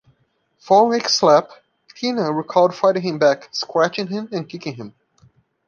Following 0.57 0.99
Ike's 1.01 1.13
slap, 1.13 1.51
Tina 1.93 2.31
recalled 2.31 2.73
fighting 2.73 3.03
him 3.03 3.19
back, 3.19 3.49
scratching 3.51 4.07
him 4.07 4.29
and 4.31 4.49
kicking 4.49 4.73
him. 4.73 4.95